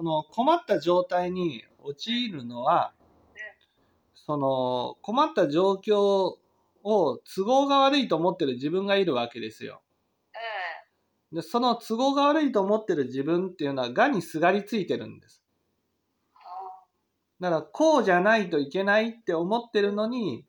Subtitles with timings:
[0.00, 2.94] その困った状態に陥るのは
[3.36, 3.42] ね、
[4.14, 6.36] その困った状況
[6.82, 9.82] を都合が悪いと思ってる自分がいるわけですよ。
[10.32, 10.38] え
[11.34, 15.44] えで、その都合が悪いと思ってる自分っていうのは、がにすがりついてるんです。
[16.32, 16.86] は
[17.38, 20.46] だから、こうじゃないといけないって思ってるのに、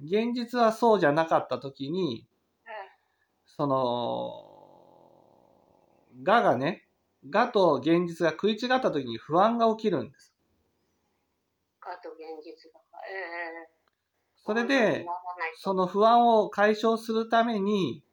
[0.00, 2.26] 現実はそうじゃなかった時に、
[3.44, 4.54] その、
[6.22, 6.85] ががね、
[7.30, 10.34] がと現実が食い違った時に不安が起きるんです。
[11.76, 12.80] えかと現実が。
[13.08, 13.14] え
[13.72, 13.76] え
[14.36, 15.06] それなで、
[15.56, 18.04] その不安を解消するために、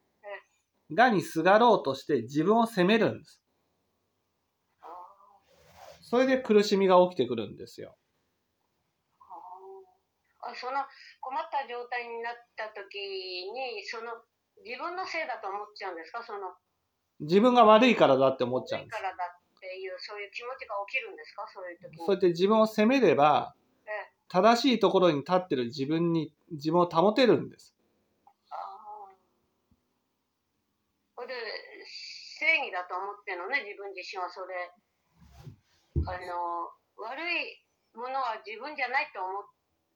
[0.91, 3.41] がにすがろうとして自分を責めるんです。
[4.81, 4.87] あ
[6.01, 7.97] それで苦しみが起きてくるんですよ。
[10.41, 10.85] ああその
[11.21, 12.99] 困った状態になった時
[13.51, 14.11] にその
[14.63, 16.23] 自分のせいだと思っちゃうんですか？
[16.23, 16.53] その
[17.23, 18.95] 自分が悪いからだって思っちゃうんです。
[18.95, 21.47] からだっていうそういう気持ちが起きるんですか？
[21.53, 21.97] そういう時に。
[21.97, 23.55] そうやって自分を責めれば、
[23.85, 24.11] ええ。
[24.29, 27.75] 正しいところに立ってる自分に自分を保てるんです。
[28.51, 28.55] あ
[31.17, 31.33] あで
[32.39, 33.63] 正義だと思ってるのね？
[33.63, 34.71] 自分自身はそれ。
[36.05, 37.63] あの悪い
[37.95, 39.43] ものは自分じゃないと思っ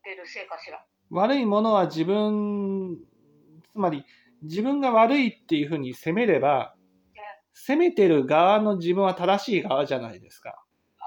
[0.04, 0.86] てるせいかしら。
[1.10, 2.98] 悪いものは自分、
[3.74, 4.06] つまり
[4.42, 6.77] 自分が悪いっていうふうに責めれば、
[7.60, 10.64] 責めてる側の自分は正しい側じゃないですか。
[11.00, 11.04] あ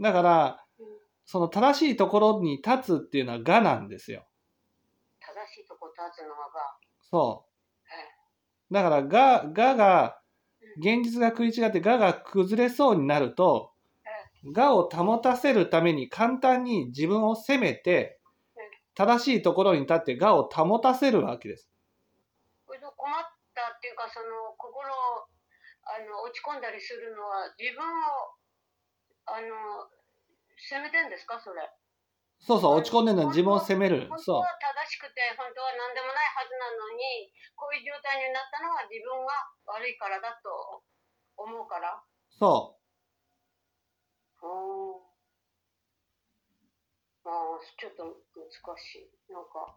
[0.00, 0.86] だからうん、
[1.24, 4.26] その正しいところに立つっていうのは我なんですよ。
[5.20, 8.74] 正しいとこ立つのはがそう。
[8.74, 10.20] だから我、我が、
[10.78, 13.72] 現実が食い違って我が崩れそうになると、
[14.54, 18.18] 我を保たせるために簡単に自分を責めて、
[18.94, 21.70] 正しいところに立って我を保たせるわけです。
[22.66, 23.35] 困っ
[24.08, 25.26] その心を
[25.86, 28.34] あの落ち込んだりするのは自分を
[29.26, 29.90] あの
[30.58, 31.62] 責めてんですかそれ？
[32.38, 34.06] そうそう、落ち込んでるのは自分を責める。
[34.20, 34.44] そう。
[34.44, 39.32] 正しくて本当は何でもないはずなのにこういう状態になったのは自分が
[39.72, 40.84] 悪いからだと
[41.36, 41.96] 思うから？
[42.38, 44.46] そう。
[44.46, 45.00] ん
[47.24, 48.04] まあちょっと
[48.36, 49.32] 難しい。
[49.32, 49.74] なんか